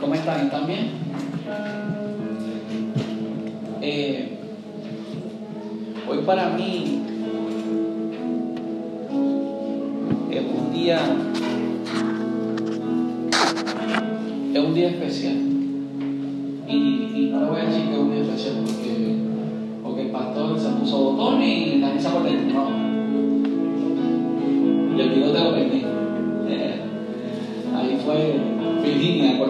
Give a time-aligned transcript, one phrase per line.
[0.00, 0.46] ¿Cómo están?
[0.46, 0.90] ¿Están bien?
[3.80, 4.38] Eh,
[6.08, 7.02] hoy para mí
[10.30, 11.00] es un día
[14.54, 15.36] es un día especial
[16.68, 19.16] y, no le voy a decir que es un día especial porque,
[19.82, 22.73] porque el pastor se puso botones y la mesa por dentro no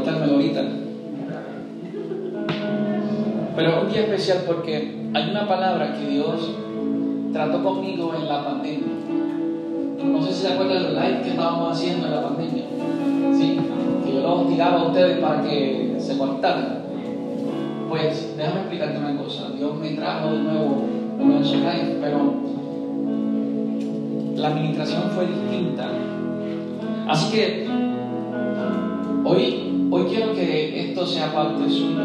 [0.05, 0.63] cortármelo ahorita
[3.57, 6.51] pero es un día especial porque hay una palabra que Dios
[7.33, 8.89] trató conmigo en la pandemia.
[10.05, 12.65] No sé si se acuerdan del live que estábamos haciendo en la pandemia.
[13.33, 13.61] Sí,
[14.05, 16.83] que yo los tiraba a ustedes para que se conectaran.
[17.89, 19.51] Pues déjame explicarte una cosa.
[19.57, 20.85] Dios me trajo de nuevo
[21.21, 22.35] uno de live, pero
[24.37, 25.91] la administración fue distinta.
[27.07, 27.94] Así que
[31.07, 32.05] sea parte suya.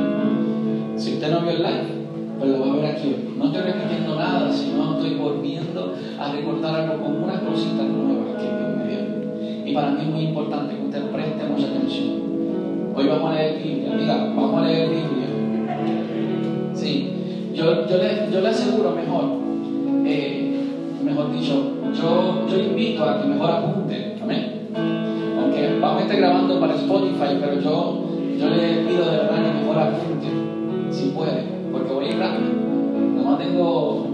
[0.95, 1.99] Si usted no vio el live,
[2.37, 3.35] pues lo va a ver aquí hoy.
[3.37, 8.43] No estoy repitiendo nada, sino estoy volviendo a recordar algo con unas cositas nuevas que
[8.43, 9.65] Dios me dio.
[9.65, 12.19] Y para mí es muy importante que usted preste mucha atención.
[12.95, 13.95] Hoy vamos a leer Biblia.
[13.95, 15.27] Diga, vamos a leer Biblia.
[16.73, 17.11] Sí,
[17.53, 19.25] yo, yo, le, yo le aseguro mejor,
[20.05, 20.63] eh,
[21.03, 24.17] mejor dicho, yo, yo invito a que mejor apunte.
[24.21, 24.69] Amén.
[25.37, 28.05] Aunque vamos a estar grabando para Spotify, pero yo,
[28.37, 30.27] yo le pido de verdad que mejor apunte
[30.91, 32.49] si puede, porque voy a ir rápido.
[33.15, 34.07] Nomás tengo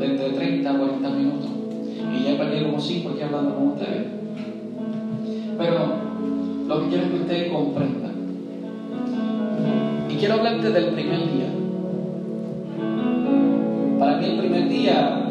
[0.00, 1.50] entre 30 a 40 minutos
[2.12, 4.06] y ya perdido como 5 aquí hablando con ustedes.
[5.58, 5.78] Pero
[6.66, 8.12] lo que quiero es que ustedes comprendan.
[10.08, 11.48] Y quiero hablarte del primer día.
[13.98, 15.21] Para mí el primer día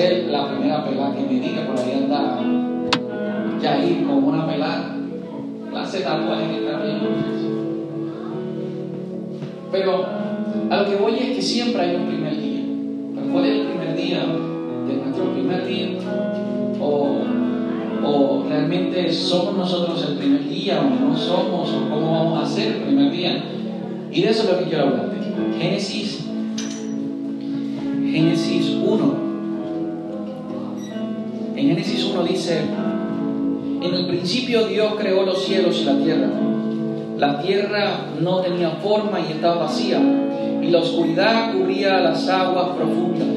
[0.00, 2.38] tropecé, la primera pelada que me di, que por ahí anda
[3.62, 4.96] ahí con una pelada,
[5.70, 7.00] clase tatuaje en el camino.
[9.70, 10.06] Pero
[10.70, 12.60] a lo que voy es que siempre hay un primer día.
[13.14, 14.18] Pero ¿cuál es el primer día
[14.88, 15.88] de nuestro primer día?
[16.80, 17.20] O
[18.02, 22.76] o realmente somos nosotros el primer día o no somos o cómo vamos a hacer
[22.76, 23.44] el primer día.
[24.10, 25.16] Y de eso es lo que quiero hablarte.
[25.58, 26.29] Génesis
[32.58, 36.28] en el principio Dios creó los cielos y la tierra.
[37.18, 40.00] La tierra no tenía forma y estaba vacía,
[40.62, 43.28] y la oscuridad cubría las aguas profundas.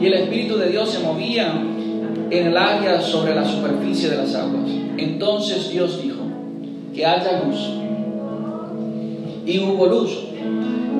[0.00, 1.52] Y el Espíritu de Dios se movía
[2.30, 4.70] en el área sobre la superficie de las aguas.
[4.96, 6.22] Entonces Dios dijo,
[6.94, 7.70] que haya luz.
[9.46, 10.18] Y hubo luz.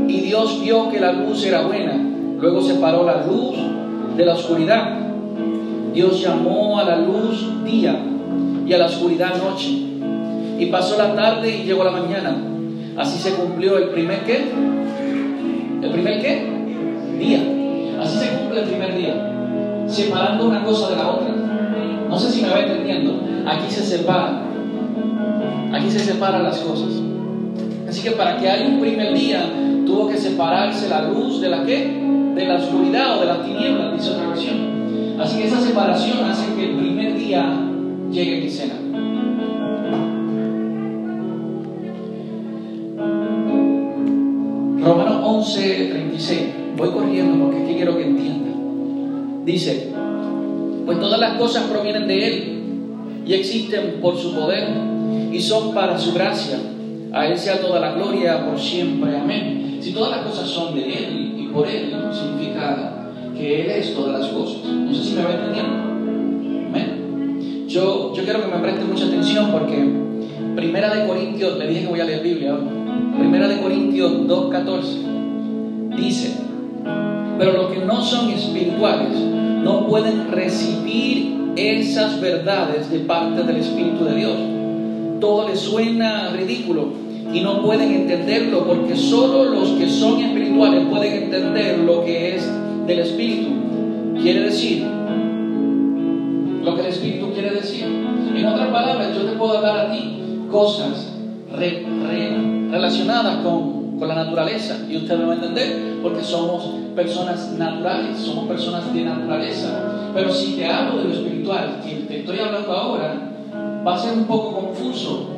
[0.08, 1.96] Y Dios vio que la luz era buena.
[2.40, 3.56] Luego separó la luz
[4.16, 5.07] de la oscuridad.
[5.94, 7.98] Dios llamó a la luz día
[8.66, 9.68] y a la oscuridad noche.
[10.58, 12.36] Y pasó la tarde y llegó la mañana.
[12.96, 14.50] Así se cumplió el primer qué?
[15.82, 16.46] ¿El primer qué?
[17.18, 18.02] Día.
[18.02, 19.34] Así se cumple el primer día
[19.88, 21.34] separando una cosa de la otra.
[22.08, 23.20] No sé si me va entendiendo.
[23.46, 24.42] Aquí se separa.
[25.72, 26.90] Aquí se separan las cosas.
[27.88, 29.42] Así que para que haya un primer día,
[29.86, 31.98] tuvo que separarse la luz de la qué?
[32.34, 34.67] De la oscuridad o de las tinieblas, dice otra versión.
[35.20, 37.58] Así que esa separación hace que el primer día
[38.10, 38.74] llegue quincena.
[44.80, 46.40] Romanos 11, 36.
[46.76, 49.44] Voy corriendo porque aquí quiero que entiendan.
[49.44, 49.88] Dice,
[50.86, 52.58] pues todas las cosas provienen de Él
[53.26, 54.68] y existen por su poder
[55.32, 56.58] y son para su gracia.
[57.12, 59.16] A Él sea toda la gloria por siempre.
[59.16, 59.78] Amén.
[59.80, 63.07] Si todas las cosas son de Él y por Él, significa
[63.38, 64.64] que Él es todas las cosas.
[64.64, 65.88] No sé si me va entendiendo.
[67.68, 69.86] Yo, yo quiero que me preste mucha atención porque
[70.56, 72.62] Primera de Corintios, le dije que voy a leer Biblia hoy.
[73.16, 76.34] Primera de Corintios 2.14 dice,
[77.38, 79.16] pero los que no son espirituales
[79.62, 84.36] no pueden recibir esas verdades de parte del Espíritu de Dios.
[85.20, 86.88] Todo les suena ridículo
[87.32, 92.50] y no pueden entenderlo porque solo los que son espirituales pueden entender lo que es
[92.88, 93.50] del Espíritu.
[94.20, 94.84] Quiere decir
[96.64, 97.84] lo que el Espíritu quiere decir.
[97.84, 101.12] En otras palabras, yo te puedo hablar a ti cosas
[101.52, 106.70] re, re, relacionadas con, con, la naturaleza y usted me va a entender porque somos
[106.94, 110.10] personas naturales, somos personas de naturaleza.
[110.14, 113.32] Pero si te hablo de lo espiritual, que te estoy hablando ahora,
[113.86, 115.34] va a ser un poco confuso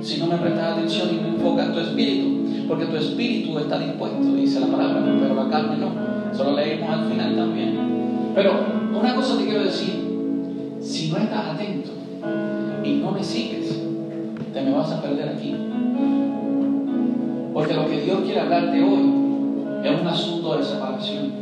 [0.00, 4.34] si no me prestas atención y me enfocas tu espíritu, porque tu espíritu está dispuesto,
[4.34, 6.23] dice la palabra, pero la carne no.
[6.34, 7.78] Eso lo leemos al final también.
[8.34, 8.54] Pero
[8.92, 10.02] una cosa te quiero decir,
[10.80, 11.90] si no estás atento
[12.82, 13.80] y no me sigues,
[14.52, 15.54] te me vas a perder aquí.
[17.52, 19.12] Porque lo que Dios quiere hablarte hoy
[19.84, 21.32] es un asunto de separación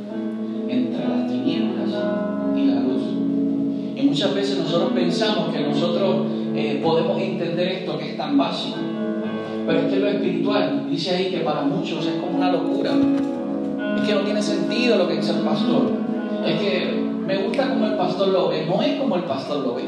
[0.69, 1.89] entre las tinieblas
[2.55, 3.03] y la luz.
[3.97, 8.77] Y muchas veces nosotros pensamos que nosotros eh, podemos entender esto que es tan básico.
[9.67, 12.93] Pero es que lo espiritual, dice ahí que para muchos es como una locura.
[14.07, 15.91] Que no tiene sentido lo que dice el pastor.
[16.45, 19.75] Es que me gusta como el pastor lo ve, no es como el pastor lo
[19.75, 19.85] ve.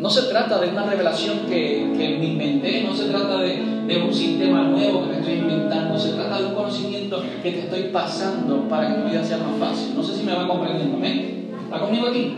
[0.00, 4.02] No se trata de una revelación que, que me inventé, no se trata de, de,
[4.02, 7.84] un sistema nuevo que me estoy inventando, se trata de un conocimiento que te estoy
[7.84, 9.94] pasando para que tu vida sea más fácil.
[9.94, 11.46] No sé si me va comprendiendo, ¿me?
[11.64, 12.36] ¿Está conmigo aquí?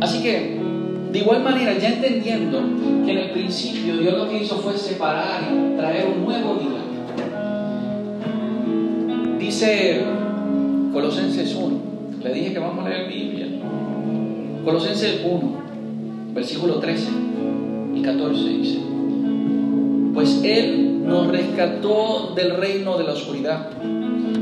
[0.00, 0.58] Así que,
[1.12, 2.60] de igual manera, ya entendiendo
[3.04, 5.42] que en el principio Dios lo que hizo fue separar
[5.76, 6.83] traer un nuevo día.
[9.54, 10.02] Dice
[10.92, 11.76] Colosenses 1,
[12.24, 13.46] le dije que vamos a leer Biblia.
[14.64, 17.08] Colosenses 1, versículo 13
[17.94, 18.80] y 14 dice,
[20.12, 23.68] pues Él nos rescató del reino de la oscuridad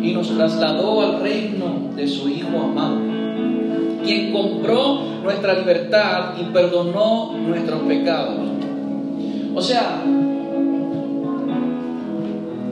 [0.03, 2.97] y nos trasladó al reino de su Hijo amado,
[4.03, 8.38] quien compró nuestra libertad y perdonó nuestros pecados.
[9.55, 10.05] O sea,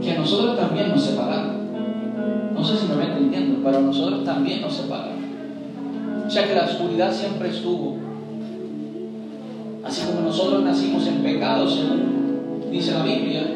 [0.03, 1.50] que nosotros también nos separaron.
[2.61, 5.15] No sé si me va entendiendo, pero nosotros también nos separaron.
[6.27, 7.97] O sea que la oscuridad siempre estuvo.
[9.83, 13.47] Así como nosotros nacimos en pecado, según dice la Biblia,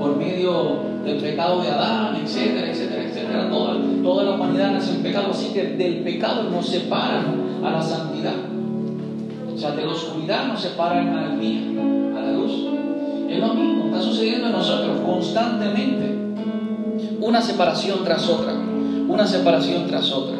[0.00, 3.48] por medio del pecado de Adán, etcétera, etcétera, etcétera.
[3.50, 7.26] Toda, toda la humanidad nace en pecado, así que del pecado nos separan
[7.62, 8.34] a la santidad.
[9.54, 12.52] O sea, de la oscuridad nos separan a la luz, a la luz.
[13.28, 16.29] Es lo mismo, está sucediendo en nosotros constantemente.
[17.20, 18.54] Una separación tras otra,
[19.08, 20.38] una separación tras otra,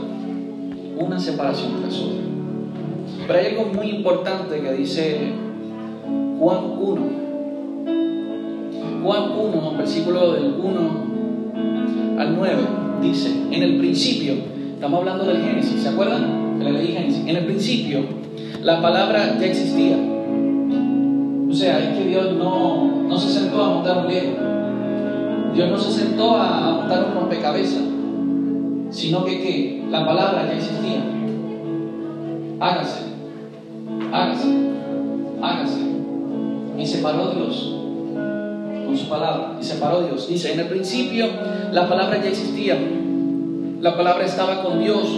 [0.98, 2.20] una separación tras otra.
[3.26, 5.32] Pero hay algo muy importante que dice
[6.38, 7.02] Juan 1.
[9.02, 10.80] Juan 1, versículo del 1
[12.18, 12.56] al 9,
[13.02, 14.34] dice, en el principio,
[14.74, 16.40] estamos hablando del Génesis, ¿se acuerdan?
[16.62, 17.22] Génesis.
[17.26, 18.00] En el principio,
[18.62, 19.96] la palabra ya existía.
[21.48, 24.49] O sea, es que Dios no, no se sentó a montar un Lego.
[25.54, 27.82] Dios no se sentó a, montar un rompecabezas,
[28.90, 31.02] sino que, que la palabra ya existía.
[32.60, 33.04] Hágase,
[34.12, 34.48] hágase,
[35.42, 35.80] hágase.
[36.78, 37.76] Y separó Dios
[38.86, 39.56] con su palabra.
[39.60, 40.28] Y separó Dios.
[40.28, 41.26] Dice, en el principio
[41.72, 42.78] la palabra ya existía.
[43.80, 45.08] La palabra estaba con Dios.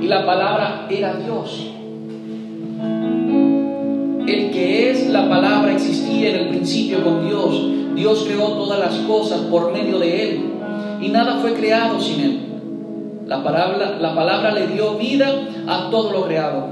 [0.00, 1.71] Y la palabra era Dios.
[4.26, 7.94] El que es la palabra existía en el principio con Dios.
[7.96, 10.44] Dios creó todas las cosas por medio de Él.
[11.00, 12.40] Y nada fue creado sin Él.
[13.26, 15.28] La palabra, la palabra le dio vida
[15.66, 16.68] a todo lo creado.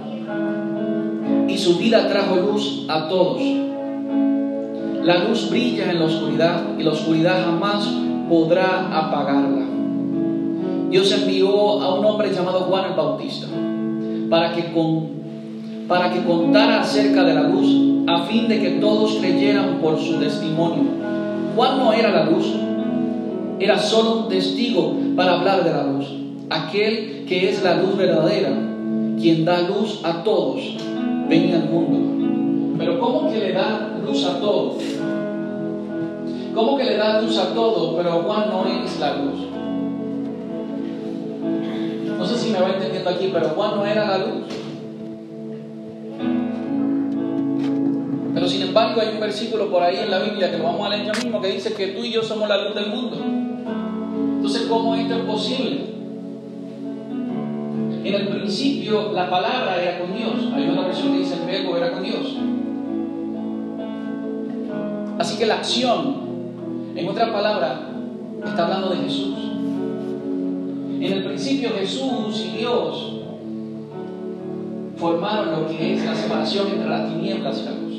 [1.49, 3.41] Y su vida trajo luz a todos.
[5.05, 7.88] La luz brilla en la oscuridad y la oscuridad jamás
[8.29, 9.67] podrá apagarla.
[10.91, 13.46] Dios envió a un hombre llamado Juan el Bautista
[14.29, 15.19] para que, con,
[15.90, 17.66] para que contara acerca de la luz
[18.06, 20.84] a fin de que todos creyeran por su testimonio.
[21.56, 22.46] Juan no era la luz,
[23.58, 26.06] era solo un testigo para hablar de la luz.
[26.48, 28.50] Aquel que es la luz verdadera,
[29.20, 30.60] quien da luz a todos,
[31.29, 32.76] venía al mundo.
[32.79, 34.76] Pero ¿cómo que le da luz a todos?
[36.55, 39.41] ¿Cómo que le da luz a todos, pero Juan no es la luz?
[42.17, 44.59] No sé si me va entendiendo aquí, pero Juan no era la luz.
[48.41, 50.89] Pero sin embargo hay un versículo por ahí en la Biblia que lo vamos a
[50.89, 53.19] leer ya mismo que dice que tú y yo somos la luz del mundo.
[54.37, 55.81] Entonces, ¿cómo esto es posible?
[58.03, 60.32] En el principio la palabra era con Dios.
[60.55, 62.37] Hay una versión que dice el verbo era con Dios.
[65.19, 66.17] Así que la acción,
[66.97, 67.91] en otra palabra,
[68.43, 69.37] está hablando de Jesús.
[70.99, 73.17] En el principio Jesús y Dios
[74.97, 77.90] formaron lo que es la separación entre las tinieblas y la luz.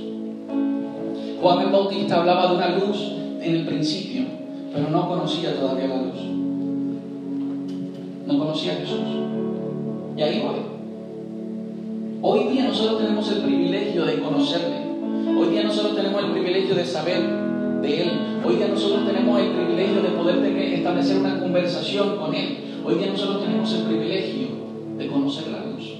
[1.42, 4.26] Juan el Bautista hablaba de una luz en el principio,
[4.72, 6.22] pero no conocía todavía la luz.
[8.28, 9.00] No conocía a Jesús.
[10.16, 10.62] Y ahí voy.
[12.22, 14.82] Hoy día nosotros tenemos el privilegio de conocerle.
[15.36, 17.24] Hoy día nosotros tenemos el privilegio de saber
[17.82, 18.12] de Él.
[18.46, 22.82] Hoy día nosotros tenemos el privilegio de poder establecer una conversación con Él.
[22.86, 24.48] Hoy día nosotros tenemos el privilegio
[24.96, 25.96] de conocer la luz.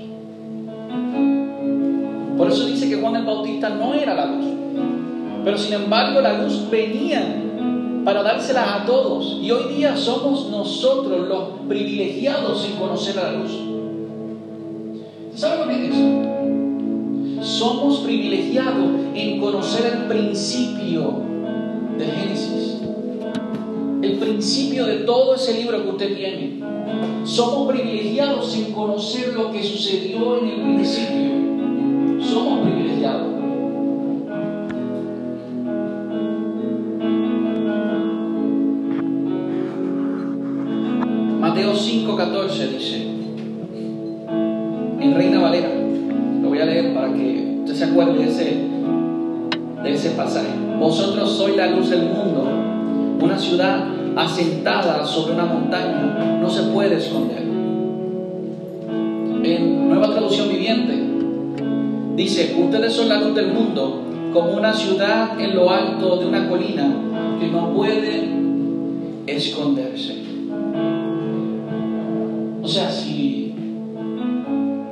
[2.38, 4.51] Por eso dice que Juan el Bautista no era la luz.
[5.44, 7.42] Pero sin embargo la luz venía
[8.06, 9.40] para dársela a todos.
[9.42, 13.52] Y hoy día somos nosotros los privilegiados en conocer la luz.
[15.36, 16.32] ¿Sabe lo que es eso?
[17.42, 21.14] Somos privilegiados en conocer el principio
[21.98, 22.78] de Génesis.
[24.02, 26.60] El principio de todo ese libro que usted tiene.
[27.24, 32.24] Somos privilegiados en conocer lo que sucedió en el principio.
[32.24, 33.41] Somos privilegiados.
[53.52, 57.42] Ciudad asentada sobre una montaña no se puede esconder.
[59.44, 61.04] En Nueva Traducción Viviente
[62.16, 66.48] dice, ustedes son la luz del mundo como una ciudad en lo alto de una
[66.48, 66.96] colina
[67.42, 68.30] que no puede
[69.28, 70.24] esconderse.
[72.64, 73.54] O sea, si,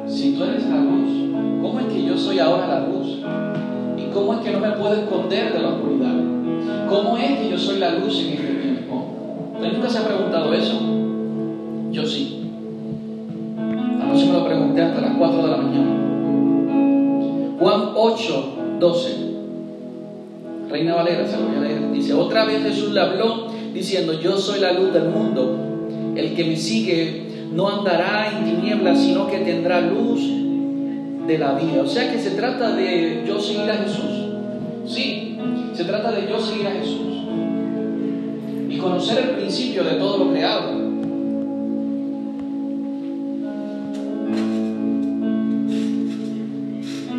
[0.06, 3.20] si tú eres la luz, ¿cómo es que yo soy ahora la luz?
[3.98, 6.39] ¿Y cómo es que no me puedo esconder de la oscuridad?
[6.90, 9.52] ¿Cómo es que yo soy la luz en este tiempo?
[9.56, 10.80] ¿Usted nunca se ha preguntado eso?
[11.92, 12.52] Yo sí.
[14.02, 15.96] Anoche me lo pregunté hasta las 4 de la mañana.
[17.60, 19.16] Juan 8, 12.
[20.70, 21.92] Reina Valera, se lo voy a leer.
[21.92, 25.58] Dice, otra vez Jesús le habló diciendo, yo soy la luz del mundo.
[26.16, 30.22] El que me sigue no andará en tinieblas, sino que tendrá luz
[31.28, 31.82] de la vida.
[31.84, 34.28] O sea que se trata de yo seguir a Jesús.
[34.86, 35.29] Sí,
[35.80, 37.24] se trata de yo seguir a Jesús.
[38.68, 40.74] Y conocer el principio de todo lo creado.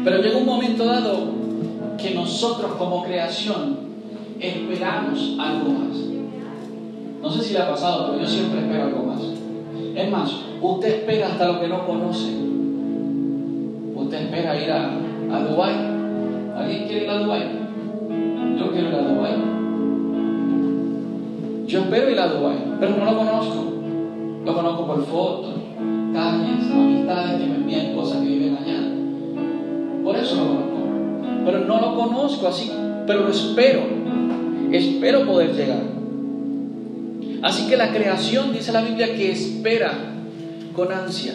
[0.05, 1.33] Pero llega un momento dado
[1.97, 3.79] que nosotros como creación
[4.39, 5.97] esperamos algo más.
[7.23, 9.23] No sé si le ha pasado, pero yo siempre espero algo más.
[9.97, 12.29] Es más, usted espera hasta lo que no conoce.
[13.95, 14.91] Usted espera ir a,
[15.33, 15.77] a Dubái.
[16.59, 17.60] ¿Alguien quiere ir a Dubái?
[18.71, 19.35] Yo quiero ir a Dubái.
[21.67, 23.65] Yo espero ir a Dubái, pero no lo conozco.
[24.45, 25.55] Lo conozco por fotos,
[26.13, 28.81] calles, amistades que me envían cosas que viven allá.
[30.05, 30.77] Por eso lo conozco.
[31.45, 32.71] Pero no lo conozco así,
[33.09, 33.81] pero lo espero.
[34.71, 35.83] Espero poder llegar.
[37.43, 39.93] Así que la creación, dice la Biblia, que espera
[40.77, 41.35] con ansias.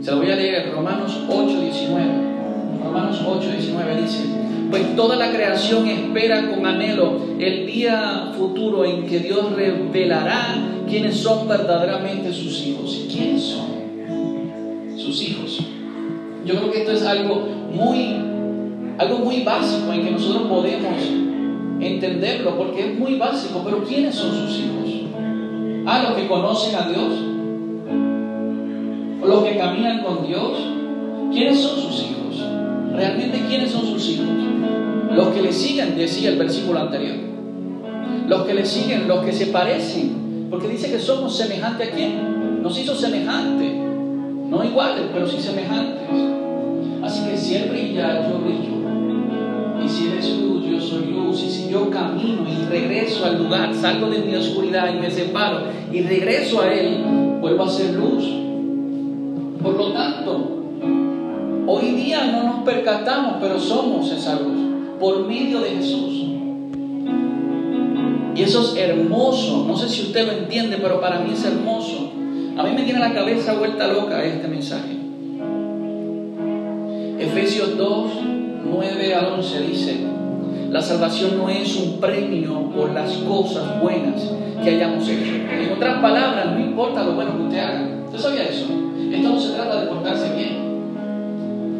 [0.00, 2.04] Se lo voy a leer, Romanos 8, 19.
[2.84, 4.43] Romanos 8, 19 dice,
[4.74, 10.56] pues toda la creación espera con anhelo el día futuro en que Dios revelará
[10.88, 13.06] quiénes son verdaderamente sus hijos.
[13.08, 15.60] ¿Quiénes son sus hijos?
[16.44, 18.16] Yo creo que esto es algo muy,
[18.98, 20.98] algo muy básico en que nosotros podemos
[21.78, 25.86] entenderlo, porque es muy básico, pero ¿quiénes son sus hijos?
[25.86, 27.12] ¿A los que conocen a Dios?
[29.22, 30.58] ¿O los que caminan con Dios?
[31.32, 32.23] ¿Quiénes son sus hijos?
[32.94, 34.26] ¿Realmente quiénes son sus hijos?
[35.14, 37.16] Los que le siguen, decía el versículo anterior.
[38.28, 42.62] Los que le siguen, los que se parecen, porque dice que somos semejantes a quién?
[42.62, 46.08] Nos hizo semejantes, no iguales, pero sí semejantes.
[47.02, 49.84] Así que si Él brilla, yo brillo.
[49.84, 51.42] Y si Él es luz, yo soy luz.
[51.42, 55.62] Y si yo camino y regreso al lugar, salgo de mi oscuridad y me separo
[55.92, 57.04] y regreso a Él,
[57.40, 58.43] vuelvo a ser luz.
[62.32, 66.24] No nos percatamos, pero somos esa luz por medio de Jesús.
[68.36, 69.64] Y eso es hermoso.
[69.66, 72.10] No sé si usted lo entiende, pero para mí es hermoso.
[72.56, 74.96] A mí me tiene la cabeza vuelta loca este mensaje.
[77.18, 78.10] Efesios 2,
[78.64, 79.96] 9 al 11 dice,
[80.70, 84.22] la salvación no es un premio por las cosas buenas
[84.62, 85.32] que hayamos hecho.
[85.32, 87.88] En otras palabras, no importa lo bueno que usted haga.
[88.06, 88.66] ¿Usted sabía eso?
[89.12, 90.63] Esto no se trata de portarse bien.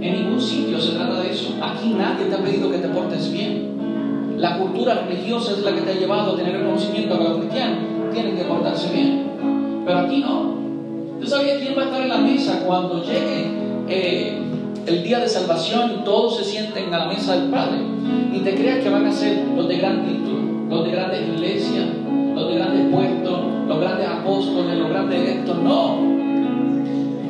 [0.04, 1.54] En ningún sitio se trata de eso.
[1.62, 4.36] Aquí nadie te ha pedido que te portes bien.
[4.36, 7.38] La cultura religiosa es la que te ha llevado a tener el conocimiento que los
[7.38, 7.78] cristianos
[8.12, 9.22] tienen que portarse bien.
[9.86, 10.56] Pero aquí no.
[11.14, 13.48] ¿Usted sabía quién va a estar en la mesa cuando llegue
[13.88, 14.42] eh,
[14.84, 17.78] el día de salvación y todos se sienten a la mesa del Padre?
[18.30, 21.86] Y te creas que van a ser los de gran título, los de grandes iglesias,
[22.34, 25.56] los de grandes puestos, los grandes apóstoles, los grandes electos.
[25.62, 26.13] No.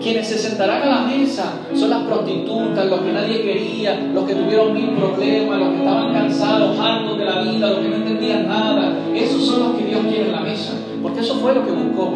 [0.05, 4.35] Quienes se sentarán a la mesa son las prostitutas, los que nadie quería, los que
[4.35, 8.47] tuvieron mil problemas, los que estaban cansados, hartos de la vida, los que no entendían
[8.47, 8.99] nada.
[9.15, 10.75] Esos son los que Dios quiere en la mesa.
[11.03, 12.13] Porque eso fue lo que buscó.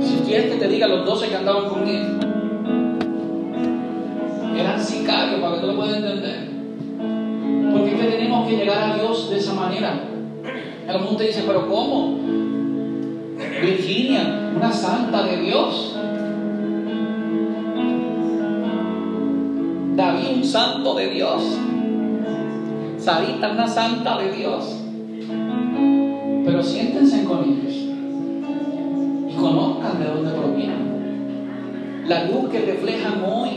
[0.00, 2.06] Si quieres que te diga los doce que andaban con él,
[4.58, 6.48] eran sicarios, para que tú lo puedas entender.
[7.70, 10.00] Porque es que tenemos que llegar a Dios de esa manera.
[10.88, 12.18] El mundo te dice, pero ¿cómo?
[13.60, 15.98] Virginia, una santa de Dios.
[19.96, 21.42] David, un santo de Dios.
[22.98, 24.80] Sarita, una santa de Dios.
[26.44, 27.74] Pero siéntense con ellos
[29.30, 32.04] y conozcan de dónde provienen.
[32.08, 33.50] La luz que reflejan hoy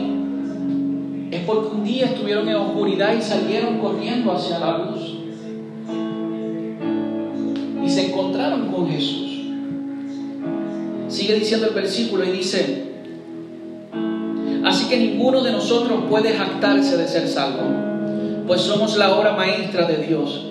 [1.30, 5.16] es porque un día estuvieron en oscuridad y salieron corriendo hacia la luz.
[7.84, 9.28] Y se encontraron con Jesús.
[11.08, 12.97] Sigue diciendo el versículo y dice,
[14.88, 17.62] que ninguno de nosotros puede jactarse de ser salvo,
[18.46, 20.46] pues somos la obra maestra de Dios.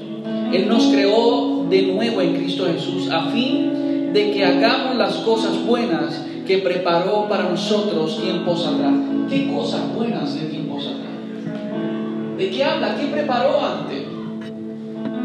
[0.54, 5.66] Él nos creó de nuevo en Cristo Jesús a fin de que hagamos las cosas
[5.66, 8.94] buenas que preparó para nosotros tiempos atrás.
[9.30, 12.38] ¿Qué cosas buenas de tiempos atrás?
[12.38, 12.96] ¿De qué habla?
[12.96, 14.04] ¿Qué preparó antes?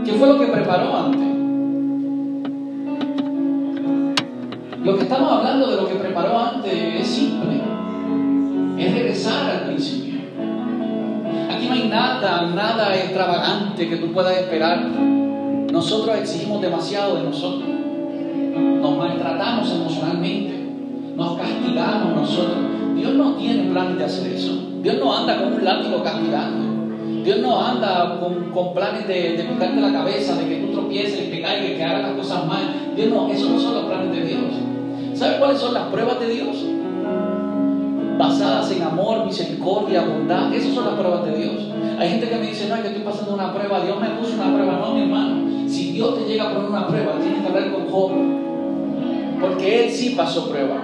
[0.04, 1.33] ¿Qué fue lo que preparó antes?
[4.83, 7.52] Lo que estamos hablando de lo que preparó antes es simple.
[8.83, 10.19] Es regresar al principio.
[11.49, 14.85] Aquí no hay nada, nada extravagante que tú puedas esperar.
[15.71, 17.69] Nosotros exigimos demasiado de nosotros.
[17.69, 20.67] Nos maltratamos emocionalmente.
[21.15, 22.57] Nos castigamos nosotros.
[22.97, 24.53] Dios no tiene planes de hacer eso.
[24.83, 27.23] Dios no anda con un látigo castigando.
[27.23, 31.77] Dios no anda con, planes de, de, la cabeza, de que tú tropieces, que caigas,
[31.77, 32.95] que hagas las cosas mal.
[32.97, 34.41] Dios no, esos no son los planes de Dios.
[35.15, 36.57] ¿Sabe cuáles son las pruebas de Dios?
[38.23, 40.55] Basadas en amor, misericordia, bondad.
[40.55, 41.55] Esas son las pruebas de Dios.
[41.99, 43.81] Hay gente que me dice, no, es que estoy pasando una prueba.
[43.81, 44.79] Dios me puso una prueba.
[44.79, 45.69] No, mi hermano.
[45.69, 48.12] Si Dios te llega a poner una prueba, tienes que hablar con Job.
[49.41, 50.76] Porque Él sí pasó prueba.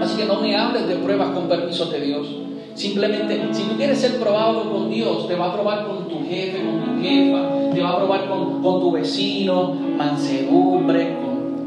[0.00, 2.26] Así que no me hables de pruebas con permiso de Dios.
[2.74, 6.64] Simplemente, si tú quieres ser probado con Dios, te va a probar con tu jefe,
[6.64, 11.14] con tu jefa, te va a probar con, con tu vecino, mansedumbre.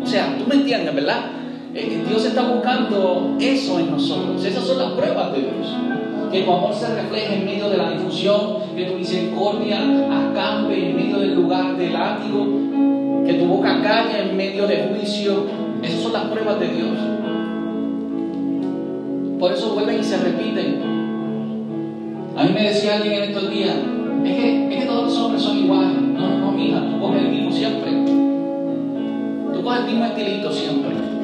[0.01, 1.34] o sea, tú me entiendes, ¿verdad?
[1.77, 4.45] Eh, Dios está buscando eso en nosotros.
[4.45, 5.75] Esas son las pruebas de Dios.
[6.31, 10.95] Que tu amor se refleje en medio de la difusión, que tu misericordia acampe en
[10.95, 12.45] medio del lugar del látigo,
[13.25, 15.47] que tu boca calle en medio del juicio.
[15.83, 16.97] Esas son las pruebas de Dios.
[19.37, 20.81] Por eso vuelven y se repiten.
[22.37, 23.75] A mí me decía alguien en estos días,
[24.23, 26.01] es que, es que todos los hombres son iguales.
[26.01, 27.91] No, no, mira, tú coges el mismo siempre.
[29.53, 31.14] Tú coges el mismo estilito siempre.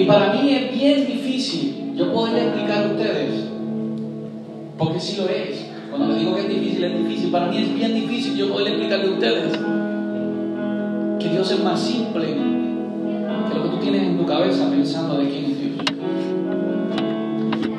[0.00, 3.44] Y para mí es bien difícil yo poder explicar a ustedes,
[4.78, 5.66] porque si lo es.
[5.90, 7.30] Cuando les digo que es difícil, es difícil.
[7.30, 9.58] Para mí es bien difícil yo poder explicarle a ustedes
[11.18, 15.28] que Dios es más simple que lo que tú tienes en tu cabeza pensando de
[15.28, 15.76] quién es Dios.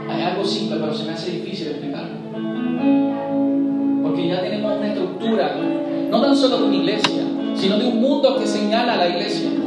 [0.08, 2.18] Hay algo simple, pero se me hace difícil explicarlo.
[4.04, 5.56] Porque ya tenemos una estructura,
[6.12, 7.24] no tan solo de una iglesia,
[7.56, 9.61] sino de un mundo que señala a la iglesia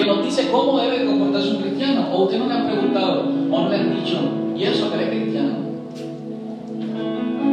[0.00, 2.08] que nos dice cómo debe comportarse un cristiano.
[2.12, 4.18] O usted no le ha preguntado o no le han dicho,
[4.56, 5.56] ¿y eso que es cristiano?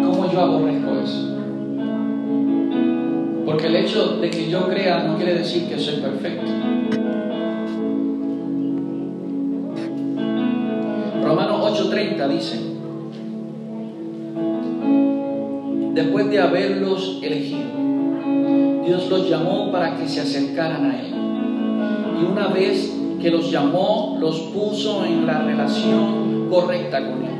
[0.05, 1.35] ¿Cómo yo aborrezco eso?
[3.45, 6.45] Porque el hecho de que yo crea no quiere decir que soy perfecto.
[11.23, 12.59] Romanos 8:30 dice,
[15.93, 17.67] después de haberlos elegido,
[18.85, 21.16] Dios los llamó para que se acercaran a Él
[22.19, 27.37] y una vez que los llamó, los puso en la relación correcta con Él.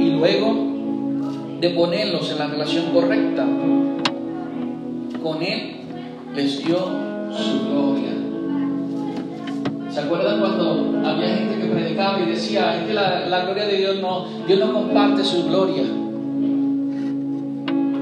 [0.00, 0.72] Y luego
[1.60, 3.46] de ponerlos en la relación correcta
[5.22, 5.76] con Él,
[6.34, 6.78] les dio
[7.30, 8.12] su gloria.
[9.90, 13.76] ¿Se acuerdan cuando había gente que predicaba y decía, es que la, la gloria de
[13.76, 15.82] Dios no, Dios no comparte su gloria?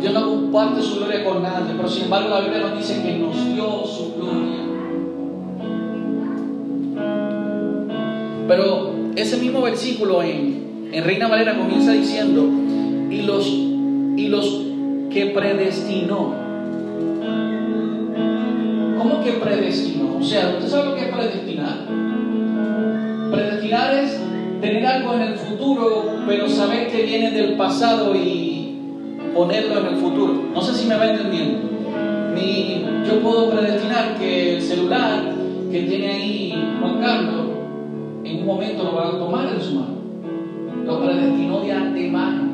[0.00, 3.18] Dios no comparte su gloria con nadie, pero sin embargo la Biblia nos dice que
[3.18, 3.84] nos dio
[8.50, 12.48] Pero ese mismo versículo en, en Reina Valera comienza diciendo,
[13.08, 14.62] y los, y los
[15.08, 16.34] que predestinó.
[18.98, 20.16] ¿Cómo que predestinó?
[20.18, 21.86] O sea, ¿usted sabe lo que es predestinar?
[23.30, 24.20] Predestinar es
[24.60, 28.74] tener algo en el futuro, pero saber que viene del pasado y
[29.32, 30.42] ponerlo en el futuro.
[30.52, 31.68] No sé si me va entendiendo.
[32.34, 35.22] Ni yo puedo predestinar que el celular
[35.70, 37.39] que tiene ahí Juan Carlos,
[38.40, 40.00] un momento lo va a tomar en su mano.
[40.84, 42.50] Lo predestinó de antemano.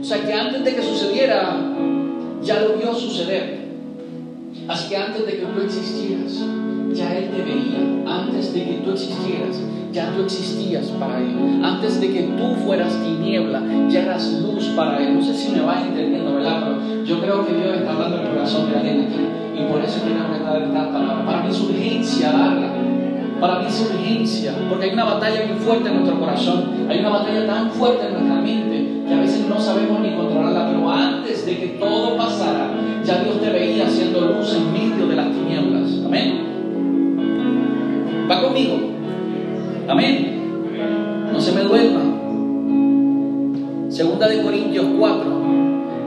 [0.00, 1.56] O sea que antes de que sucediera,
[2.42, 3.66] ya lo vio suceder.
[4.68, 6.42] Así que antes de que tú existieras,
[6.92, 7.78] ya Él te veía.
[8.06, 9.60] Antes de que tú existieras,
[9.92, 11.60] ya tú existías para Él.
[11.62, 15.14] Antes de que tú fueras tiniebla, ya eras luz para Él.
[15.14, 16.78] No sé si me vas entendiendo, ¿verdad?
[17.04, 19.60] Yo creo que Dios está hablando en el corazón de alguien aquí.
[19.60, 21.26] Y por eso quiero dar esta palabra.
[21.26, 22.75] Para mí es urgencia darla.
[23.40, 24.54] Para mí es urgencia.
[24.68, 26.64] Porque hay una batalla muy fuerte en nuestro corazón.
[26.88, 30.68] Hay una batalla tan fuerte en nuestra mente que a veces no sabemos ni controlarla.
[30.68, 32.70] Pero antes de que todo pasara,
[33.04, 36.00] ya Dios te veía haciendo luz en medio de las tinieblas.
[36.04, 36.46] Amén.
[38.30, 38.76] Va conmigo.
[39.88, 41.30] Amén.
[41.32, 42.00] No se me duerma.
[43.88, 45.40] Segunda de Corintios 4,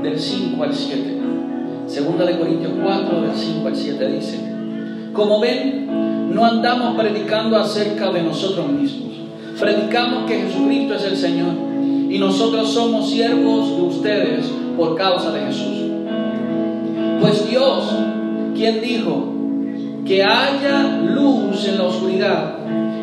[0.03, 1.17] del 5 al 7.
[1.87, 4.39] Segunda de Corintios 4, del 5 al 7 dice,
[5.13, 5.87] como ven,
[6.31, 9.09] no andamos predicando acerca de nosotros mismos.
[9.59, 11.53] Predicamos que Jesucristo es el Señor
[12.09, 14.45] y nosotros somos siervos de ustedes
[14.77, 15.77] por causa de Jesús.
[17.19, 17.83] Pues Dios,
[18.55, 19.33] quien dijo
[20.05, 22.55] que haya luz en la oscuridad,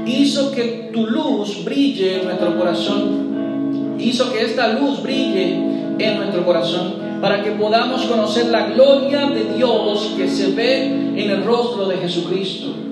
[0.06, 5.54] hizo que tu luz brille en nuestro corazón, hizo que esta luz brille
[5.98, 11.30] en nuestro corazón para que podamos conocer la gloria de Dios que se ve en
[11.30, 12.86] el rostro de Jesucristo.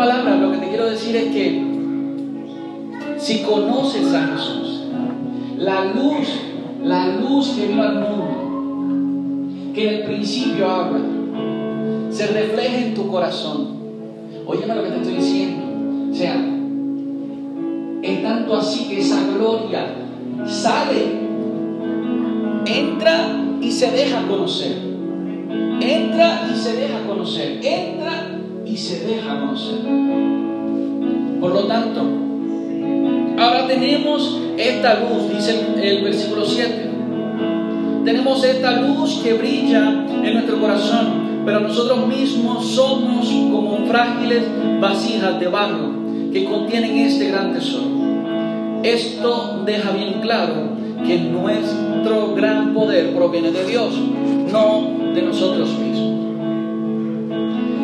[0.00, 1.62] Palabras, lo que te quiero decir es que
[3.18, 4.84] si conoces a Jesús,
[5.58, 6.26] la luz,
[6.82, 11.00] la luz que vino al mundo, que en el principio habla,
[12.08, 13.76] se refleja en tu corazón.
[14.46, 15.66] Óyeme lo que te estoy diciendo.
[16.10, 16.48] O sea,
[18.00, 19.96] es tanto así que esa gloria
[20.46, 21.20] sale,
[22.64, 24.78] entra y se deja conocer.
[25.82, 27.60] Entra y se deja conocer.
[27.62, 28.29] Entra
[28.70, 29.80] y se deja conocer.
[31.40, 32.02] Por lo tanto,
[33.38, 36.90] ahora tenemos esta luz, dice el, versículo 7.
[38.04, 44.44] Tenemos esta luz que brilla en nuestro corazón, pero nosotros mismos somos como frágiles
[44.80, 45.90] vasijas de barro
[46.32, 47.90] que contienen este gran tesoro.
[48.82, 50.70] Esto deja bien claro
[51.06, 53.94] que nuestro gran poder proviene de Dios,
[54.52, 56.09] no de nosotros mismos.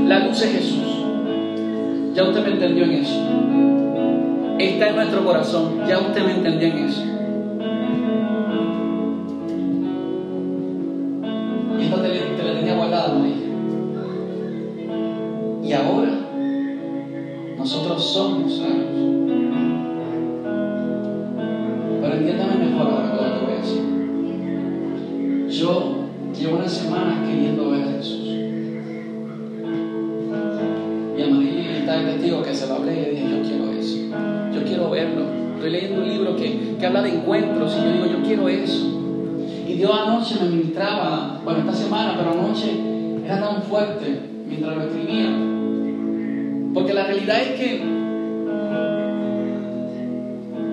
[0.06, 1.04] La luz es Jesús.
[2.14, 3.20] Ya usted me entendió en eso.
[4.56, 5.80] Está en nuestro corazón.
[5.88, 7.15] Ya usted me entendió en eso.
[37.06, 39.02] De encuentros y yo digo, yo quiero eso.
[39.66, 42.70] Y Dios anoche me ministraba, bueno, esta semana, pero anoche
[43.24, 45.28] era tan fuerte mientras lo escribía.
[46.74, 47.96] Porque la realidad es que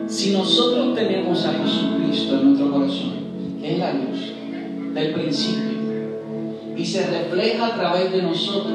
[0.08, 3.14] si nosotros tenemos a Jesucristo en nuestro corazón,
[3.60, 4.34] que es la luz
[4.94, 5.74] del principio,
[6.76, 8.74] y se refleja a través de nosotros,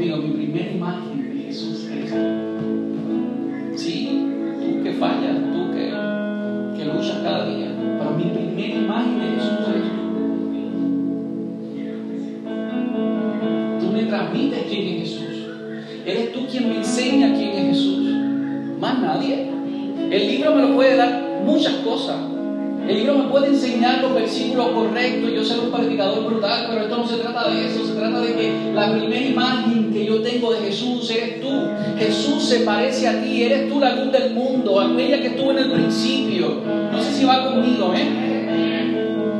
[0.00, 0.16] conmigo.
[0.16, 3.76] Mi primera imagen de Jesús tú.
[3.76, 4.08] Sí,
[4.60, 5.92] tú que fallas, tú que,
[6.76, 7.68] que luchas cada día
[8.16, 9.82] mi primera imagen de Jesús eres
[13.80, 13.92] tú.
[13.92, 15.48] Me transmites quién es Jesús.
[16.06, 18.08] Eres tú quien me enseña quién es Jesús.
[18.80, 19.50] Más nadie.
[20.10, 22.16] El libro me lo puede dar muchas cosas.
[22.88, 26.96] El libro me puede enseñar los versículos correctos, yo soy un predicador brutal, pero esto
[26.96, 29.79] no se trata de eso, se trata de que la primera imagen
[30.10, 31.68] yo tengo de Jesús eres tú.
[31.96, 35.58] Jesús se parece a ti, eres tú la luz del mundo, aquella que estuvo en
[35.58, 36.62] el principio.
[36.90, 38.08] No sé si va conmigo, ¿eh?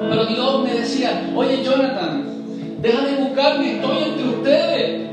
[0.08, 2.24] Pero Dios me decía, oye Jonathan,
[2.80, 5.10] deja de buscarme, estoy entre ustedes.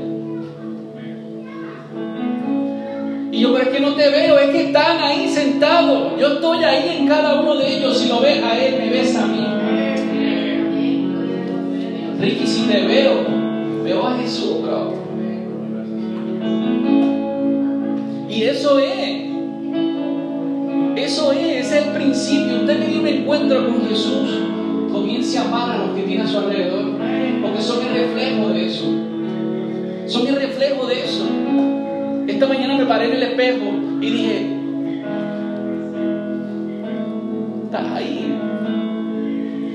[3.32, 6.20] Y yo, pero es que no te veo, es que están ahí sentados.
[6.20, 7.98] Yo estoy ahí en cada uno de ellos.
[7.98, 9.44] Si lo ves a él, me ves a mí.
[12.20, 13.26] Ricky, si te veo,
[13.82, 14.97] veo a Jesús, bro.
[18.38, 19.26] Y eso es.
[20.94, 22.58] Eso es, es el principio.
[22.60, 24.30] Usted tiene un encuentro con Jesús.
[24.92, 26.84] Comience a amar a los que tiene a su alrededor.
[27.42, 28.84] Porque son el reflejo de eso.
[30.06, 31.26] Son el reflejo de eso.
[32.28, 33.64] Esta mañana me paré en el espejo
[34.00, 34.46] y dije,
[37.64, 38.34] estás ahí.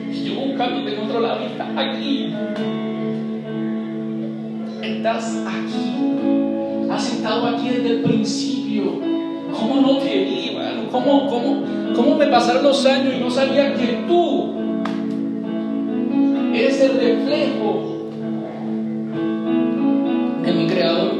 [0.09, 2.33] Y yo buscándote en otro lado y estás aquí.
[4.81, 6.42] estás aquí.
[6.93, 8.99] Has estado aquí desde el principio.
[9.51, 10.55] ¿Cómo no te vi?
[10.91, 11.63] ¿Cómo, cómo,
[11.95, 14.53] ¿Cómo me pasaron los años y no sabía que tú
[16.53, 18.09] eres el reflejo
[20.43, 21.13] de mi creador?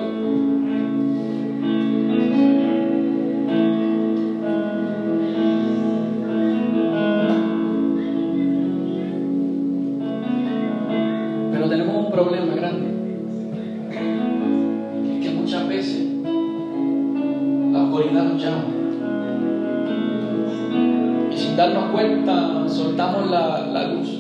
[11.52, 13.03] Pero tenemos un problema grande.
[18.02, 18.64] Nos llama.
[21.32, 24.20] Y sin darnos cuenta, soltamos la, la luz.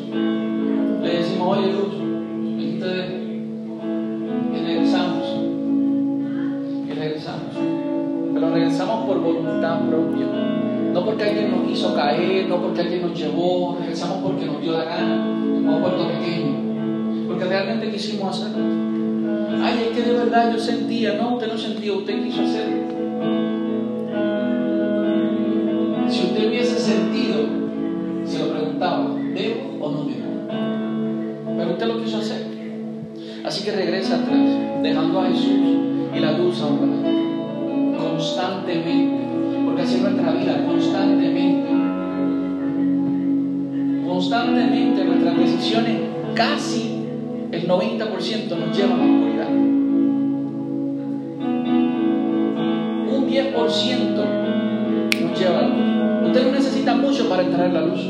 [1.01, 1.93] Le decimos, oye luz,
[4.53, 5.37] y regresamos.
[6.87, 7.55] Y regresamos.
[8.33, 10.27] Pero regresamos por voluntad propia.
[10.93, 14.73] No porque alguien nos hizo caer, no porque alguien nos llevó, regresamos porque nos dio
[14.73, 15.25] la gana,
[15.65, 17.27] como puertorriqueños.
[17.27, 18.63] Porque realmente quisimos hacerlo.
[19.63, 22.82] Ay, es que de verdad yo sentía, no, usted no sentía, usted quiso hacerlo.
[33.63, 34.39] Que regresa atrás,
[34.81, 35.77] dejando a Jesús
[36.13, 38.09] y la luz a un lado.
[38.09, 39.23] Constantemente.
[39.63, 41.69] Porque así es nuestra vida, constantemente.
[44.05, 45.97] Constantemente nuestras decisiones,
[46.35, 47.05] casi
[47.51, 49.49] el 90% nos llevan a la oscuridad.
[53.15, 56.27] Un 10% nos lleva a la luz.
[56.27, 58.01] Usted no necesita mucho para entrar en la luz.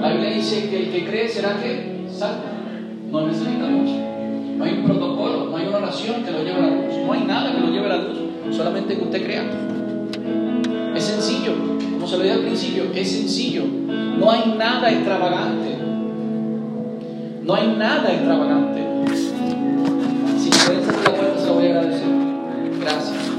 [0.00, 2.53] La Biblia dice que el que cree será que salvo.
[7.74, 8.00] Lleve la.
[8.52, 9.44] Solamente que usted crea.
[10.94, 11.52] Es sencillo.
[11.92, 13.64] Como se lo dije al principio, es sencillo.
[14.18, 15.76] No hay nada extravagante.
[17.44, 18.82] No hay nada extravagante.
[19.16, 22.08] Si pueden cerrar la puerta, se lo voy a agradecer.
[22.80, 23.33] Gracias.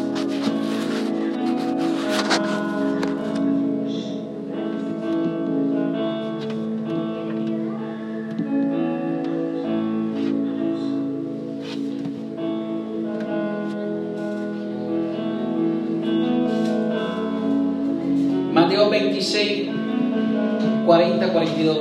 [21.55, 21.77] 40, 42.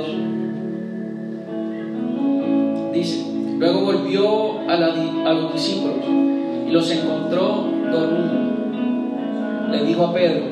[2.93, 3.25] Dice,
[3.57, 5.97] luego volvió a, a los discípulos
[6.67, 8.31] y los encontró dormidos.
[9.71, 10.45] Le dijo a Pedro,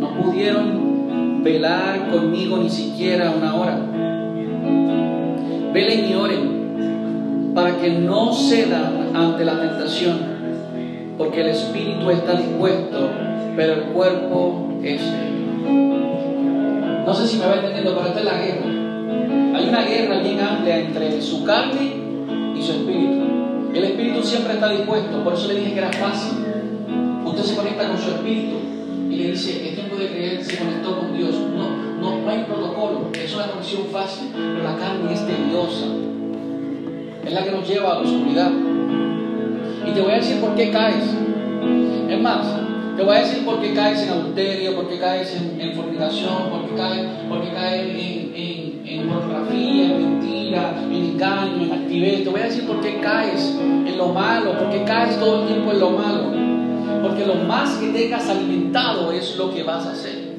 [0.00, 3.78] no pudieron velar conmigo ni siquiera una hora.
[5.72, 6.56] Velen y oren
[7.54, 10.18] para que no cedan ante la tentación,
[11.16, 13.08] porque el espíritu está dispuesto,
[13.56, 15.00] pero el cuerpo es
[17.16, 18.66] sé si me va entendiendo, pero esta es la guerra.
[19.56, 21.96] Hay una guerra bien amplia entre su carne
[22.54, 23.24] y su espíritu.
[23.74, 26.38] El espíritu siempre está dispuesto, por eso le dije que era fácil.
[27.24, 28.56] Usted se conecta con su espíritu
[29.10, 31.34] y le dice, es tiempo de creer, se conectó con Dios.
[31.34, 35.86] No, no, no hay protocolo, es una conexión fácil, pero la carne es tediosa.
[37.24, 38.50] Es la que nos lleva a la oscuridad.
[39.86, 41.04] Y te voy a decir por qué caes.
[42.08, 42.46] Es más,
[42.96, 46.66] te voy a decir por qué caes en adulterio, por qué caes en, fornicación, por
[46.66, 52.24] qué caes, por qué caes en, en, en pornografía, en mentira, en engaño, en actividad.
[52.24, 55.48] Te voy a decir por qué caes en lo malo, por qué caes todo el
[55.48, 56.46] tiempo en lo malo.
[57.02, 60.34] Porque lo más que tengas alimentado es lo que vas a hacer.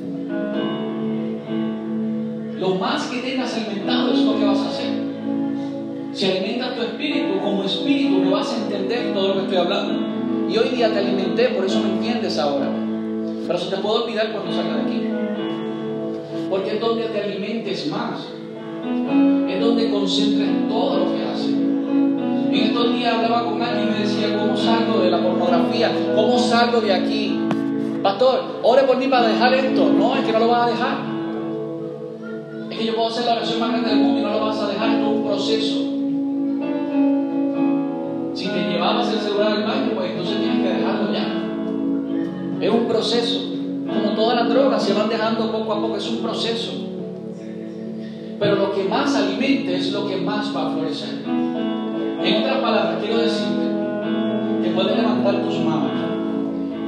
[2.59, 5.07] Lo más que tengas alimentado es lo que vas a hacer.
[6.11, 10.06] Si alimentas tu espíritu, como espíritu me vas a entender todo lo que estoy hablando.
[10.49, 12.69] Y hoy día te alimenté, por eso me entiendes ahora.
[13.45, 15.07] Pero se te puede olvidar cuando salga de aquí.
[16.49, 18.27] Porque es donde te alimentes más.
[19.49, 21.51] Es donde concentres todo lo que haces.
[21.51, 25.91] En estos días hablaba con alguien y me decía, ¿cómo salgo de la pornografía?
[26.15, 27.39] ¿Cómo salgo de aquí?
[28.01, 29.89] Pastor, ore por mí para dejar esto.
[29.89, 30.97] No, es que no lo vas a dejar.
[32.71, 34.59] Es que yo puedo hacer la oración más grande del mundo y no lo vas
[34.59, 34.89] a dejar.
[34.91, 35.96] Esto es un proceso.
[38.87, 42.65] Llevabas el celular al baño, pues entonces tienes que dejarlo ya.
[42.65, 43.39] Es un proceso.
[43.85, 46.71] Como todas las drogas se van dejando poco a poco, es un proceso.
[48.39, 51.21] Pero lo que más alimente es lo que más va a florecer.
[51.25, 53.65] En otras palabras, quiero decirte
[54.63, 55.91] que puedes levantar tus manos,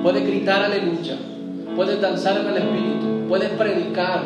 [0.02, 1.18] puedes gritar aleluya,
[1.76, 4.24] puedes danzar en el Espíritu, puedes predicar,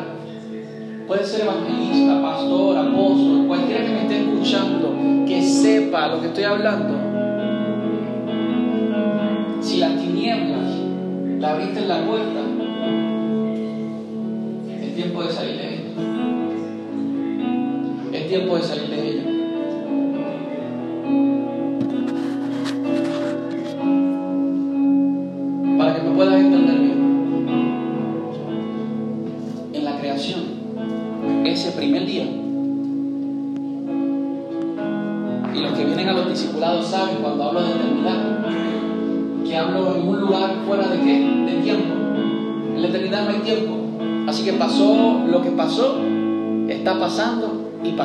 [1.07, 4.93] puedes ser evangelista, pastor, apóstol, cualquiera que me esté escuchando,
[5.25, 7.12] que sepa lo que estoy hablando.
[11.63, 12.41] En la puerta,
[14.81, 15.83] es tiempo de salir de ella.
[18.11, 19.32] Es tiempo de salir de ella.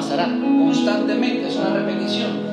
[0.09, 1.49] Pasará constantemente.
[1.49, 2.49] Es una repetición.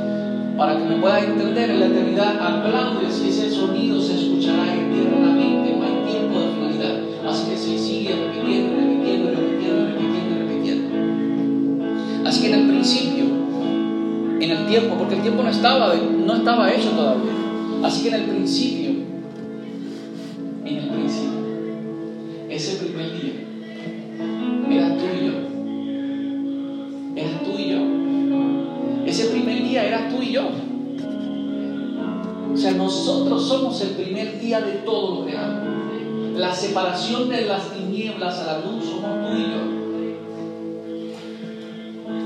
[0.58, 5.76] Para que me puedas entender, en la eternidad aplaudes y ese sonido se escuchará eternamente.
[5.78, 7.30] No hay tiempo de finalidad.
[7.30, 12.28] Así que se sigue repitiendo, repitiendo, repitiendo, repitiendo, repitiendo.
[12.28, 13.26] Así que en el principio,
[14.42, 17.32] en el tiempo, porque el tiempo no estaba, no estaba hecho todavía.
[17.84, 18.92] Así que en el principio,
[36.56, 39.60] Separación de las tinieblas a la luz somos tú y yo.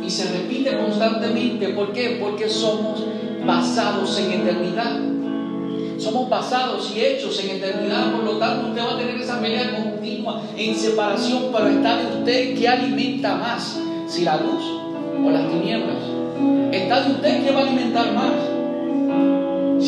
[0.05, 1.69] Y se repite constantemente.
[1.69, 2.19] ¿Por qué?
[2.21, 3.03] Porque somos
[3.45, 4.99] basados en eternidad.
[5.97, 9.75] Somos basados y hechos en eternidad, por lo tanto usted va a tener esa pelea
[9.83, 14.63] continua en separación, pero está de usted que alimenta más, si la luz
[15.25, 15.97] o las tinieblas.
[16.71, 18.58] Está de usted que va a alimentar más.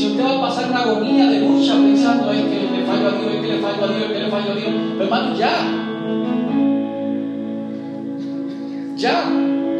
[0.02, 3.12] Si usted va a pasar una agonía de lucha pensando es que le fallo a
[3.12, 5.52] Dios, es que le fallo a Dios, es que le fallo a Dios, hermano, ya.
[8.98, 9.30] Ya.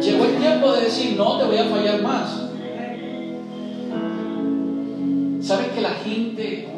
[0.00, 2.40] Llegó el tiempo de decir, no te voy a fallar más.
[5.40, 6.68] ¿Sabes que la gente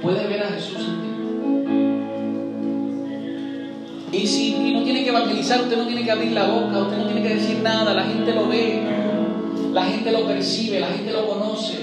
[0.00, 1.08] puede ver a Jesús en ti?
[4.16, 6.96] Y si y no tiene que evangelizar, usted no tiene que abrir la boca, usted
[6.96, 8.99] no tiene que decir nada, la gente lo ve,
[9.72, 11.78] la gente lo percibe, la gente lo conoce,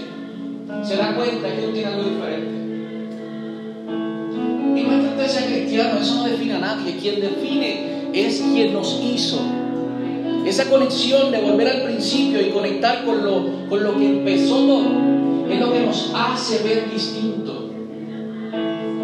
[0.83, 2.57] se da cuenta que usted tiene algo diferente.
[4.75, 9.39] Y no sea cristiano, eso no define a nadie, quien define es quien nos hizo.
[10.45, 14.91] Esa conexión de volver al principio y conectar con lo, con lo que empezó todo
[15.49, 17.69] es lo que nos hace ver distinto.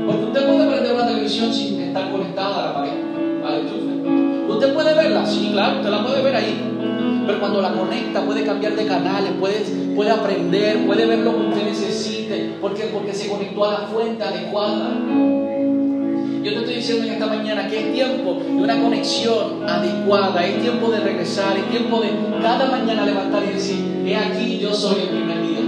[0.06, 2.94] Porque usted puede prender una televisión sin estar conectada a la pared,
[3.46, 4.52] al enchufe.
[4.54, 6.73] Usted puede verla, sí, claro, usted la puede ver ahí.
[7.26, 9.60] Pero cuando la conecta puede cambiar de canales, puede,
[9.96, 12.56] puede aprender, puede ver lo que usted necesite.
[12.60, 12.90] ¿Por qué?
[12.94, 14.92] Porque se conectó a la fuente adecuada.
[16.44, 20.62] Yo te estoy diciendo en esta mañana que es tiempo de una conexión adecuada, es
[20.62, 22.10] tiempo de regresar, es tiempo de
[22.42, 25.60] cada mañana levantar y decir, he aquí yo soy el primer día.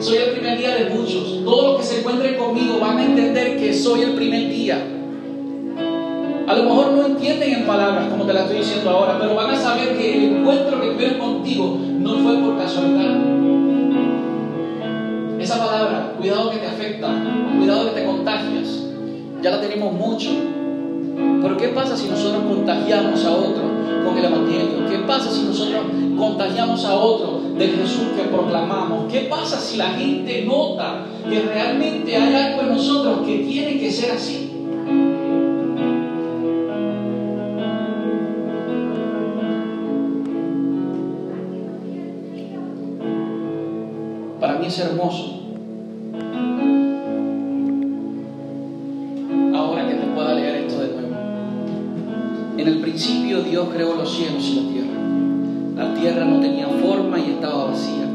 [0.00, 1.44] Soy el primer día de muchos.
[1.44, 4.95] Todos los que se encuentren conmigo van a entender que soy el primer día.
[6.46, 9.50] A lo mejor no entienden en palabras como te la estoy diciendo ahora, pero van
[9.50, 13.16] a saber que el encuentro que tuvieron contigo no fue por casualidad.
[15.40, 17.08] Esa palabra, cuidado que te afecta,
[17.58, 18.86] cuidado que te contagias
[19.42, 20.30] ya la tenemos mucho.
[21.42, 23.62] Pero ¿qué pasa si nosotros contagiamos a otro
[24.04, 24.86] con el Evangelio?
[24.88, 25.82] ¿Qué pasa si nosotros
[26.16, 29.10] contagiamos a otro del Jesús que proclamamos?
[29.10, 33.90] ¿Qué pasa si la gente nota que realmente hay algo en nosotros que tiene que
[33.90, 34.45] ser así?
[44.76, 45.36] Para mí es hermoso
[52.58, 55.00] En el principio Dios creó los cielos y la tierra.
[55.76, 58.08] La tierra no tenía forma y estaba vacía.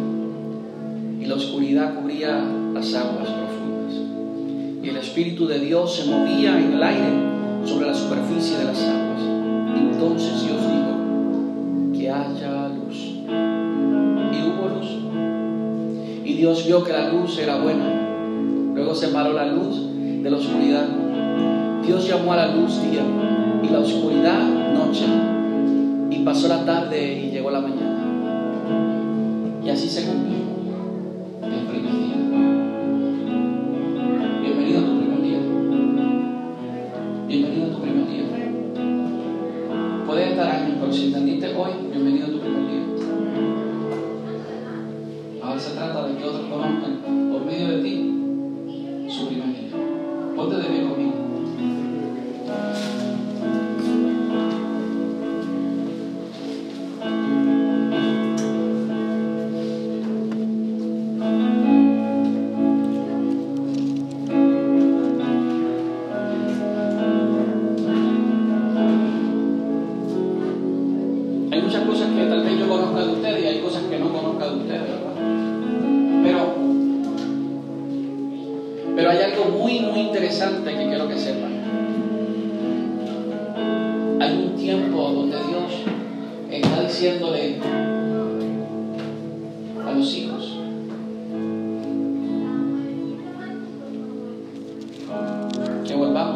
[1.21, 2.43] Y la oscuridad cubría
[2.74, 3.95] las aguas profundas.
[4.84, 7.13] Y el Espíritu de Dios se movía en el aire
[7.65, 9.21] sobre la superficie de las aguas.
[9.78, 12.61] Entonces Dios dijo, que haya
[16.42, 17.86] Dios vio que la luz era buena.
[18.74, 19.76] Luego separó la luz
[20.24, 20.88] de la oscuridad.
[21.86, 23.04] Dios llamó a la luz día
[23.62, 24.42] y la oscuridad
[24.74, 25.06] noche.
[26.10, 28.04] Y pasó la tarde y llegó la mañana.
[29.64, 30.51] Y así se cumplió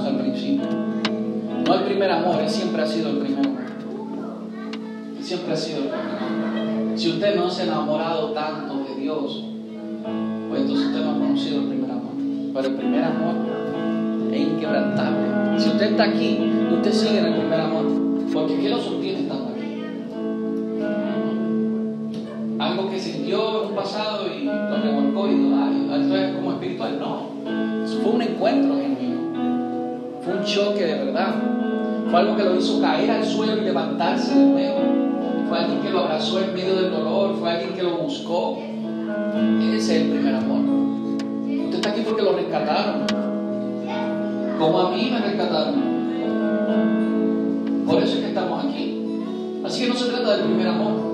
[0.05, 0.67] al principio.
[1.65, 3.61] No el primer amor, Él siempre ha sido el primer amor.
[5.21, 6.99] Siempre ha sido el primer.
[6.99, 9.43] Si usted no se ha enamorado tanto de Dios,
[10.49, 12.13] pues entonces usted no ha conocido el primer amor.
[12.53, 13.35] Pero el primer amor
[14.31, 15.59] es inquebrantable.
[15.59, 16.39] Si usted está aquí,
[16.71, 17.85] usted sigue en el primer amor.
[18.31, 19.81] Porque ¿qué lo sostiene estando aquí?
[22.59, 26.51] Algo que sintió en un pasado y lo revolcó y dijo, ay, esto es como
[26.51, 26.99] espiritual.
[26.99, 27.29] No,
[28.03, 28.84] fue un encuentro.
[30.25, 31.35] Fue un choque de verdad.
[32.09, 34.79] Fue algo que lo hizo caer al suelo y levantarse de nuevo.
[35.47, 37.35] Fue alguien que lo abrazó en medio del dolor.
[37.39, 38.57] Fue alguien que lo buscó.
[38.57, 40.61] Ese es el primer amor.
[41.65, 43.05] Usted está aquí porque lo rescataron.
[44.57, 45.75] Como a mí me rescataron.
[47.85, 49.21] Por eso es que estamos aquí.
[49.63, 51.04] Así que no se trata del primer amor.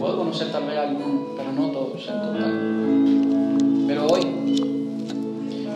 [0.00, 3.84] Puedo conocer tal vez algunos, pero no todos en total.
[3.86, 4.22] Pero hoy,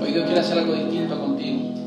[0.01, 1.84] hoy Dios quiere hacer algo distinto contigo.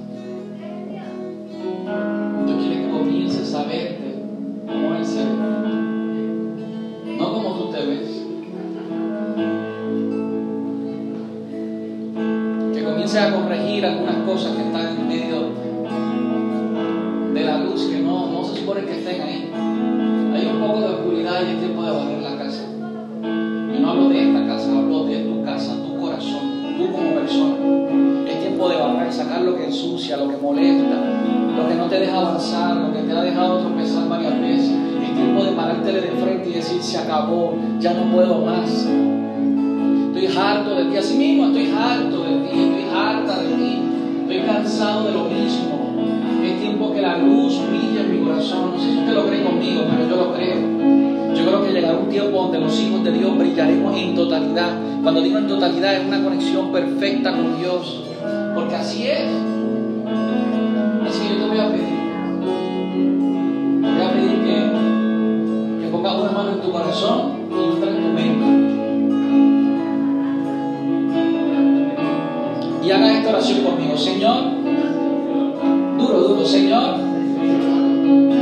[32.78, 34.72] Avanzar, lo que te ha dejado tropezar varias veces.
[35.04, 38.88] Es tiempo de parártele de frente y decir, se acabó, ya no puedo más.
[40.08, 43.82] Estoy harto de ti, así mismo, estoy harto de ti, estoy harta de ti,
[44.22, 45.78] estoy cansado de lo mismo.
[46.44, 48.72] Es tiempo que la luz brille en mi corazón.
[48.72, 50.58] No sé si usted lo cree conmigo, pero yo lo creo.
[51.36, 54.72] Yo creo que llegará un tiempo donde los hijos de Dios brillaremos en totalidad.
[55.04, 58.04] Cuando digo en totalidad es una conexión perfecta con Dios.
[58.56, 59.57] Porque así es.
[66.68, 68.46] Tu corazón en tu mente.
[72.86, 73.98] Y hagas esta oración conmigo.
[73.98, 74.44] Señor,
[75.98, 76.98] duro, duro, Señor,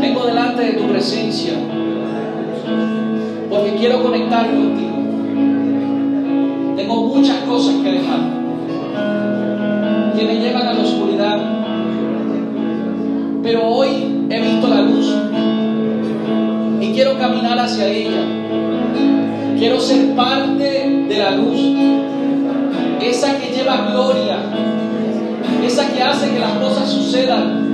[0.01, 1.53] vengo delante de tu presencia
[3.49, 4.95] porque quiero conectar contigo.
[6.76, 8.19] Tengo muchas cosas que dejar
[10.17, 11.39] que me llevan a la oscuridad,
[13.43, 14.05] pero hoy
[17.28, 18.23] caminar hacia ella.
[19.57, 21.59] Quiero ser parte de la luz,
[23.01, 24.38] esa que lleva gloria,
[25.65, 27.73] esa que hace que las cosas sucedan,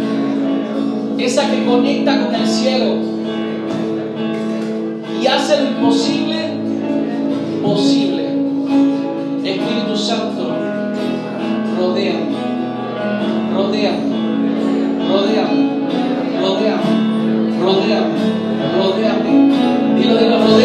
[1.17, 2.95] esa que conecta con el cielo.
[5.21, 6.37] Y hace lo imposible
[7.61, 8.29] posible.
[9.43, 10.55] Espíritu Santo,
[11.77, 12.40] rodéame,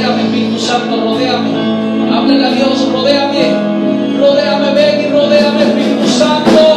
[0.07, 1.51] rodéame, Espíritu Santo, rodéame.
[2.13, 3.55] Háblale a Dios, rodéame,
[4.19, 6.76] rodéame, ven y rodéame, Espíritu Santo.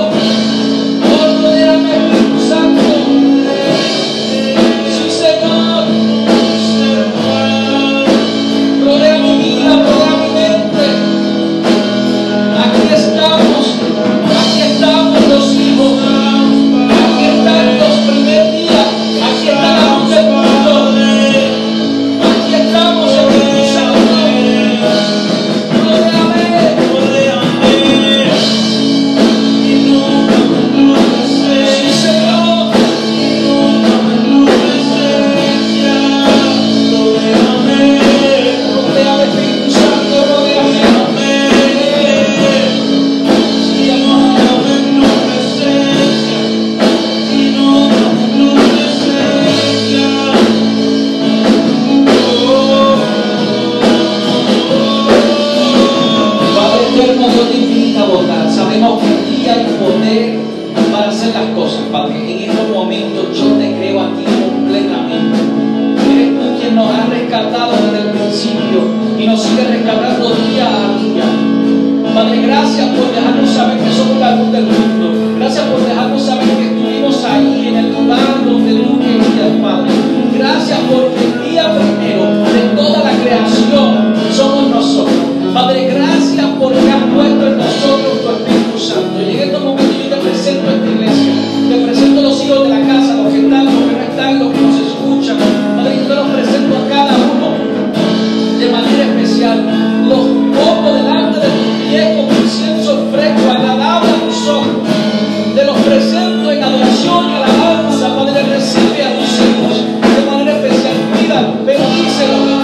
[112.19, 112.58] Senhor.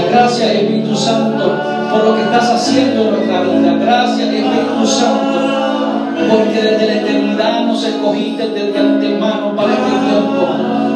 [0.00, 1.52] Gracias, Espíritu Santo,
[1.90, 3.76] por lo que estás haciendo en nuestra vida.
[3.78, 5.38] Gracias, Espíritu Santo,
[6.30, 10.48] porque desde la eternidad nos escogiste desde antemano para este tiempo.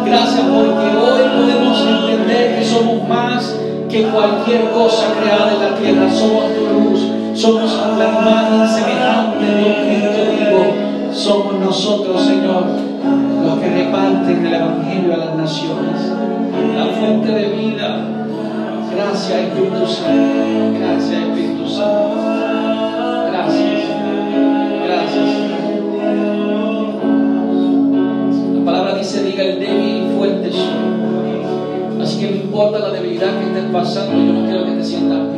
[0.06, 3.54] Gracias porque hoy podemos entender que somos más
[3.90, 6.10] que cualquier cosa creada en la tierra.
[6.10, 7.00] Somos tu luz,
[7.34, 11.12] somos la imagen semejante de Cristo vivo.
[11.12, 12.64] Somos nosotros, Señor,
[13.44, 16.12] los que reparten el Evangelio a las naciones.
[16.74, 18.25] La fuente de vida
[18.96, 20.78] Gracias, Espíritu Santo.
[20.78, 22.16] Gracias, Espíritu Santo.
[23.30, 23.82] Gracias.
[24.86, 25.26] Gracias.
[28.54, 32.00] La palabra dice, diga el débil y fuerte soy.
[32.02, 35.35] Así que no importa la debilidad que estés pasando, yo no quiero que te sientas